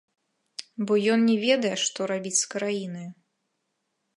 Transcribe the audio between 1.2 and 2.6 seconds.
не ведае, што рабіць з